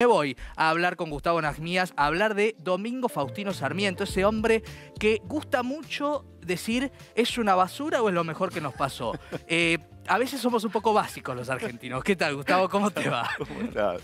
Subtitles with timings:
[0.00, 4.62] Me voy a hablar con Gustavo Najmías, a hablar de Domingo Faustino Sarmiento, ese hombre
[5.00, 9.18] que gusta mucho decir es una basura o es lo mejor que nos pasó.
[9.48, 12.04] Eh, a veces somos un poco básicos los argentinos.
[12.04, 12.68] ¿Qué tal, Gustavo?
[12.68, 13.28] ¿Cómo te va?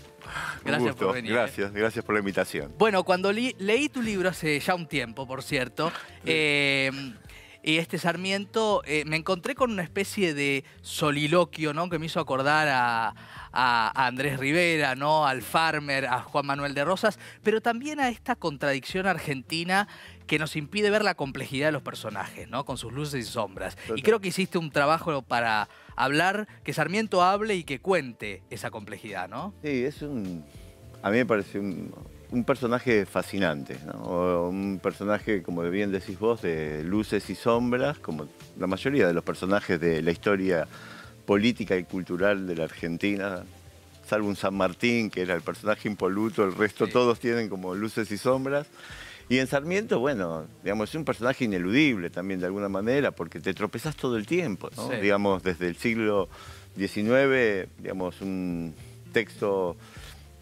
[0.65, 1.31] Gracias por venir.
[1.31, 1.35] ¿eh?
[1.35, 2.73] Gracias, gracias por la invitación.
[2.77, 5.93] Bueno, cuando leí tu libro hace ya un tiempo, por cierto,
[6.25, 6.91] eh,
[7.65, 11.89] este Sarmiento, me encontré con una especie de soliloquio, ¿no?
[11.89, 13.15] Que me hizo acordar a,
[13.55, 15.25] a, Andrés Rivera, ¿no?
[15.25, 19.87] al Farmer, a Juan Manuel de Rosas, pero también a esta contradicción argentina
[20.27, 22.65] que nos impide ver la complejidad de los personajes, ¿no?
[22.65, 23.77] Con sus luces y sombras.
[23.95, 28.71] Y creo que hiciste un trabajo para hablar, que Sarmiento hable y que cuente esa
[28.71, 29.53] complejidad, ¿no?
[29.63, 30.43] Sí, es un...
[31.01, 31.93] A mí me parece un,
[32.45, 34.49] personaje fascinante, ¿no?
[34.49, 39.23] un personaje, como bien decís vos, de luces y sombras, como la mayoría de los
[39.23, 40.67] personajes de la historia
[41.25, 43.43] política y cultural de la Argentina,
[44.07, 48.11] salvo un San Martín, que era el personaje impoluto, el resto todos tienen como luces
[48.11, 48.67] y sombras.
[49.27, 53.55] Y en Sarmiento, bueno, digamos, es un personaje ineludible también de alguna manera, porque te
[53.55, 54.89] tropezás todo el tiempo, ¿no?
[54.89, 56.29] Digamos, desde el siglo
[56.77, 58.75] XIX, digamos, un
[59.11, 59.75] texto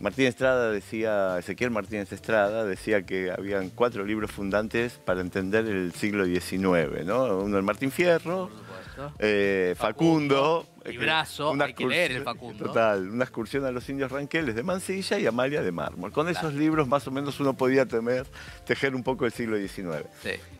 [0.03, 5.93] Martín Estrada decía, Ezequiel Martínez Estrada decía que habían cuatro libros fundantes para entender el
[5.93, 7.37] siglo XIX, ¿no?
[7.37, 8.49] Uno el Martín Fierro,
[9.17, 12.65] eh, Facundo, Librazo, hay que leer el Facundo.
[12.65, 16.11] Total, una excursión a los indios ranqueles de Mansilla y Amalia de Mármol.
[16.11, 18.27] Con esos libros más o menos uno podía temer,
[18.65, 20.05] tejer un poco el siglo XIX.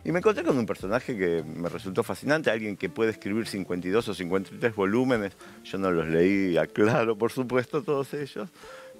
[0.04, 4.08] Y me encontré con un personaje que me resultó fascinante, alguien que puede escribir 52
[4.08, 5.36] o 53 volúmenes.
[5.64, 8.48] Yo no los leí, aclaro, por supuesto, todos ellos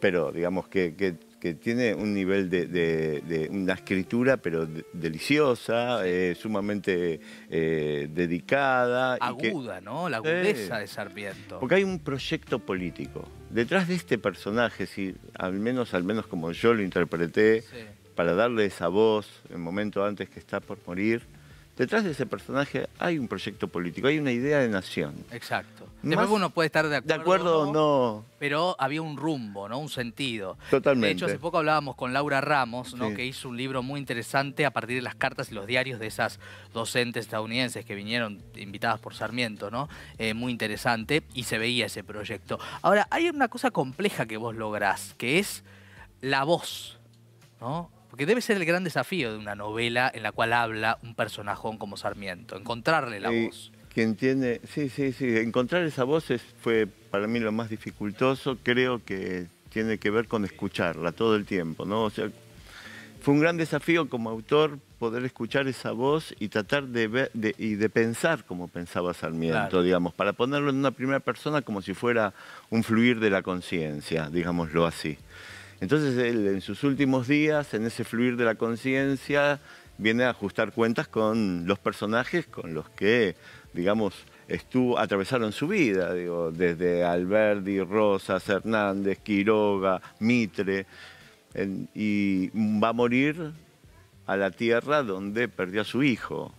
[0.05, 1.16] pero digamos que,
[1.62, 9.14] tiene un nivel de, una escritura, pero deliciosa, eh, sumamente eh, dedicada.
[9.14, 10.10] Aguda, ¿no?
[10.10, 11.58] La agudeza de Sarmiento.
[11.58, 13.27] Porque hay un proyecto político.
[13.48, 17.64] Detrás de este personaje, si, al, menos, al menos como yo lo interpreté,
[18.14, 21.22] para darle esa voz, el momento antes que está por morir,
[21.77, 25.15] detrás de ese personaje hay un proyecto político, hay una idea de nación.
[25.31, 25.84] Exacto.
[26.03, 27.15] Después uno puede estar de acuerdo.
[27.15, 29.78] De acuerdo o no, Pero había un rumbo, ¿no?
[29.78, 30.59] Un sentido.
[30.71, 31.06] Totalmente.
[31.06, 33.15] De hecho, hace poco hablábamos con Laura Ramos, ¿no?
[33.15, 36.06] Que hizo un libro muy interesante a partir de las cartas y los diarios de
[36.06, 36.41] esas
[36.75, 39.88] docentes estadounidenses que vinieron invitadas por Sarmiento, ¿no?
[40.19, 42.59] Eh, muy interesante y se veía ese proyecto.
[42.82, 45.65] Ahora, hay una cosa compleja que vos lográs, que es
[46.20, 46.99] la voz,
[47.60, 47.91] ¿no?
[48.14, 51.78] Porque debe ser el gran desafío de una novela en la cual habla un personajón
[51.78, 53.72] como Sarmiento, encontrarle la voz.
[53.92, 56.26] Quien tiene, sí, sí, sí, encontrar esa voz
[56.60, 61.44] fue para mí lo más dificultoso, creo que tiene que ver con escucharla todo el
[61.44, 62.04] tiempo, ¿no?
[62.04, 62.30] O sea,
[63.20, 67.75] fue un gran desafío como autor poder escuchar esa voz y tratar de ver y
[67.75, 72.32] de pensar como pensaba Sarmiento, digamos, para ponerlo en una primera persona como si fuera
[72.70, 75.19] un fluir de la conciencia, digámoslo así.
[75.81, 79.61] Entonces él en sus últimos días, en ese fluir de la conciencia,
[79.99, 83.37] viene a ajustar cuentas con los personajes con los que,
[83.73, 84.15] digamos,
[84.49, 90.87] estuvo, atravesaron su vida, digo, desde Alberdi, Rosas, Hernández, Quiroga, Mitre,
[91.95, 92.49] y
[92.81, 93.53] va a morir
[94.27, 96.53] a la tierra donde perdió a su hijo,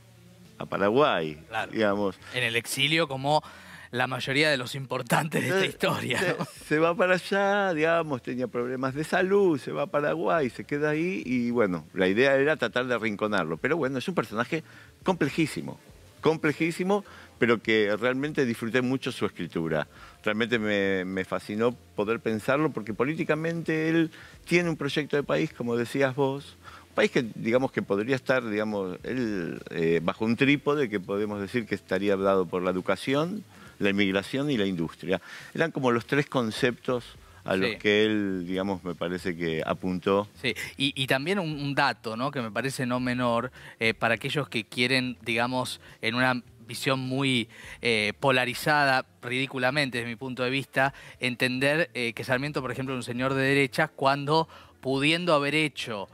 [0.57, 1.37] a Paraguay,
[1.71, 2.15] digamos.
[2.33, 3.43] En el exilio como
[3.91, 6.37] la mayoría de los importantes de esta historia.
[6.67, 10.89] Se, va para allá, digamos, tenía problemas de salud, se va a Paraguay, se queda
[10.91, 13.57] ahí y bueno, la idea era tratar de arrinconarlo.
[13.57, 14.63] Pero bueno, es un personaje
[15.03, 15.79] complejísimo,
[16.21, 17.03] complejísimo,
[17.37, 19.87] pero que realmente disfruté mucho su escritura.
[20.23, 24.11] Realmente me, me, fascinó poder pensarlo porque políticamente él
[24.45, 26.57] tiene un proyecto de país, como decías vos,
[26.89, 31.41] un país que digamos que podría estar, digamos, él eh, bajo un trípode que podemos
[31.41, 33.43] decir que estaría dado por la educación,
[33.79, 35.21] la inmigración y la industria.
[35.53, 37.03] Eran como los tres conceptos
[37.45, 40.27] a los que él, digamos, me parece que apuntó.
[40.41, 42.31] Sí, y, también un, dato, ¿no?
[42.31, 47.47] Que me parece no menor, eh, para aquellos que quieren, digamos, en una visión muy
[47.83, 52.97] eh, polarizada, ridículamente desde mi punto de vista, entender eh, que Sarmiento, por ejemplo, es
[52.97, 54.49] un señor de derecha cuando
[54.81, 56.09] pudiendo haber hecho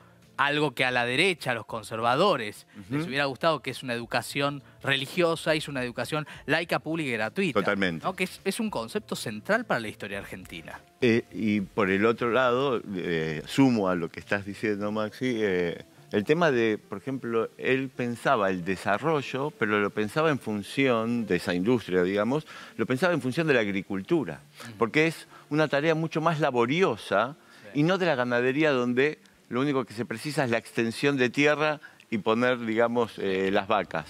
[0.46, 4.64] algo que a la derecha, a los conservadores, les hubiera gustado, que es una educación
[4.84, 7.60] religiosa, es una educación laica, pública y gratuita.
[7.60, 8.08] Totalmente.
[8.16, 10.80] Que es, un concepto central para la historia argentina.
[11.02, 15.84] Eh, y por el otro lado, eh, sumo a lo que estás diciendo, Maxi, eh,
[16.12, 21.38] el tema de, por ejemplo, él pensaba el desarrollo, pero lo pensaba en función de
[21.38, 22.46] esa industria, digamos,
[22.76, 24.42] lo pensaba en función de la agricultura,
[24.78, 27.38] porque es una tarea mucho más laboriosa
[27.74, 29.20] y no de la ganadería donde
[29.52, 33.68] lo único que se precisa es la extensión de tierra y poner, digamos, eh, las
[33.68, 34.06] vacas.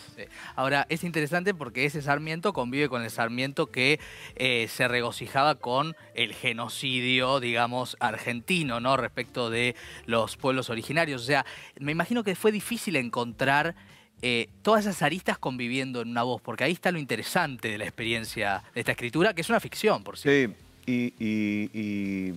[0.56, 4.00] Ahora, es interesante porque ese Sarmiento convive con el Sarmiento que
[4.36, 8.98] eh, se regocijaba con el genocidio, digamos, argentino, ¿no?
[8.98, 11.22] Respecto de los pueblos originarios.
[11.22, 11.46] O sea,
[11.80, 13.76] me imagino que fue difícil encontrar
[14.24, 17.86] eh, todas esas aristas conviviendo en una voz, porque ahí está lo interesante de la
[17.86, 20.56] experiencia de esta escritura, que es una ficción, por cierto.
[20.86, 22.34] Sí, y y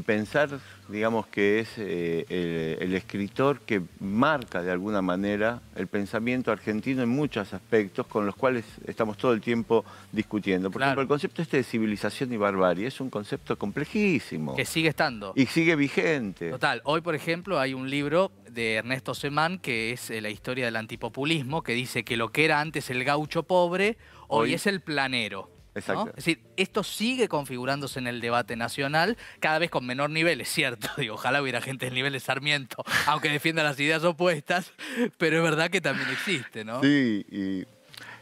[0.00, 0.48] pensar,
[0.88, 7.08] digamos, que es eh, el, escritor que marca de alguna manera el pensamiento argentino en
[7.08, 10.70] muchos aspectos con los cuales estamos todo el tiempo discutiendo.
[10.70, 14.54] Por ejemplo, el concepto este de civilización y barbarie es un concepto complejísimo.
[14.54, 15.32] Que sigue estando.
[15.36, 16.50] Y sigue vigente.
[16.50, 16.80] Total.
[16.84, 20.76] Hoy, por ejemplo, hay un libro de Ernesto Semán que es eh, la historia del
[20.76, 23.96] antipopulismo, que dice que lo que era antes el gaucho pobre,
[24.28, 25.53] hoy es el planero.
[25.74, 26.10] Exacto.
[26.10, 30.48] Es decir, esto sigue configurándose en el debate nacional, cada vez con menor nivel, es
[30.48, 30.88] cierto.
[30.96, 34.72] Digo, ojalá hubiera gente del nivel de Sarmiento, aunque defienda las ideas opuestas,
[35.18, 36.80] pero es verdad que también existe, ¿no?
[36.80, 37.64] Sí, y,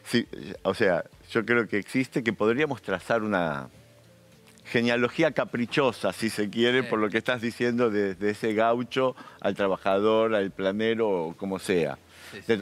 [0.04, 0.26] sí,
[0.62, 3.68] o sea, yo creo que existe, que podríamos trazar una
[4.64, 10.34] genealogía caprichosa, si se quiere, por lo que estás diciendo, desde ese gaucho al trabajador,
[10.34, 11.98] al planero, o como sea.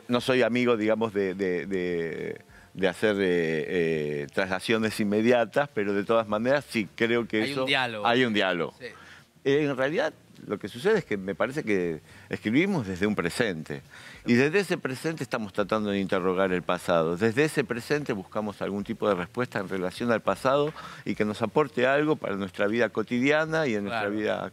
[0.08, 2.40] No soy amigo, digamos, de de
[2.88, 7.62] hacer eh, eh, traslaciones inmediatas, pero de todas maneras sí creo que hay eso...
[7.62, 8.06] Un diálogo.
[8.06, 8.74] Hay un diálogo.
[8.80, 10.12] Eh, en realidad
[10.46, 13.82] lo que sucede es que me parece que escribimos desde un presente.
[14.26, 17.16] Y desde ese presente estamos tratando de interrogar el pasado.
[17.16, 20.72] Desde ese presente buscamos algún tipo de respuesta en relación al pasado
[21.04, 24.52] y que nos aporte algo para nuestra vida cotidiana y en nuestra vida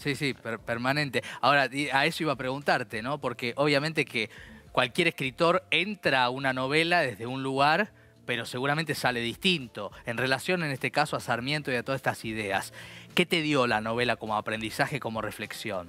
[0.00, 1.22] Sí, sí, permanente.
[1.42, 3.18] Ahora, a eso iba a preguntarte, ¿no?
[3.18, 4.30] Porque obviamente que
[4.72, 7.90] cualquier escritor entra a una novela desde un lugar,
[8.26, 9.92] pero seguramente sale distinto.
[10.06, 12.72] En relación, en este caso, a Sarmiento y a todas estas ideas,
[13.14, 15.88] ¿qué te dio la novela como aprendizaje, como reflexión?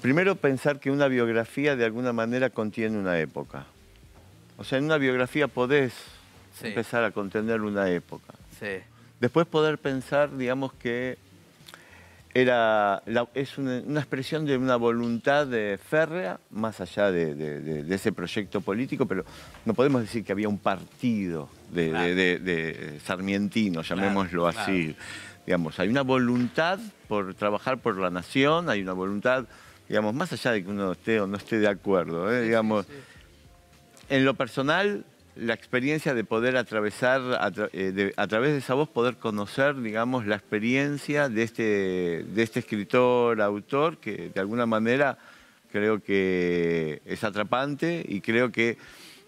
[0.00, 3.66] Primero pensar que una biografía de alguna manera contiene una época.
[4.56, 5.92] O sea, en una biografía podés
[6.62, 8.34] empezar a contener una época.
[8.58, 8.78] Sí.
[9.20, 11.18] Después poder pensar, digamos, que
[12.40, 13.02] era
[13.34, 19.24] es una, expresión de una voluntad de férrea, más allá de, ese proyecto político, pero
[19.64, 24.94] no podemos decir que había un partido de, sarmientino, llamémoslo así.
[25.46, 29.46] Digamos, hay una voluntad por trabajar por la nación, hay una voluntad,
[29.88, 32.42] digamos, más allá de que uno esté o no esté de acuerdo, ¿eh?
[32.42, 32.86] digamos,
[34.10, 35.04] en lo personal
[35.38, 37.20] la experiencia de poder atravesar,
[37.72, 42.60] eh, a, través de esa voz, poder conocer, digamos, la experiencia de este, de este
[42.60, 45.18] escritor, autor, que de alguna manera
[45.70, 48.78] creo que es atrapante y creo que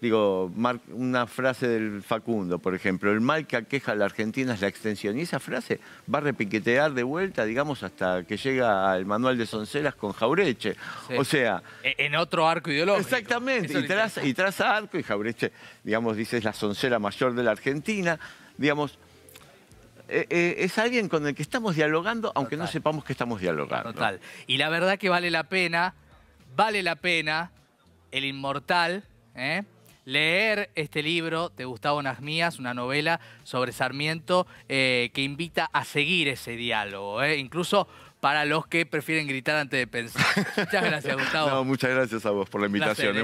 [0.01, 0.51] digo,
[0.89, 4.67] una frase del Facundo, por ejemplo, el mal que aqueja a la Argentina es la
[4.67, 5.17] extensión.
[5.17, 5.79] Y esa frase
[6.13, 10.75] va a repiquetear de vuelta, digamos, hasta que llega al manual de Sonceras con Jaureche.
[11.17, 11.61] O sea...
[11.83, 13.07] E, en otro arco ideológico.
[13.07, 15.51] Exactamente, y traza, y traza, arco y Jaureche,
[15.83, 18.19] digamos, dice, es la soncera mayor de la Argentina.
[18.57, 18.97] Digamos,
[20.09, 23.93] e, e, es alguien con el que estamos dialogando, aunque no sepamos que estamos dialogando.
[23.93, 24.19] Total.
[24.47, 25.93] Y la verdad que vale la pena,
[26.55, 27.51] vale la pena
[28.11, 29.03] el inmortal,
[29.35, 29.63] ¿eh?
[30.05, 36.27] Leer este libro de Gustavo Nasmías, una novela sobre Sarmiento eh, que invita a seguir
[36.27, 37.87] ese diálogo, eh, incluso
[38.19, 40.23] para los que prefieren gritar antes de pensar.
[40.57, 41.65] Muchas gracias, Gustavo.
[41.65, 43.17] muchas gracias a vos por la invitación.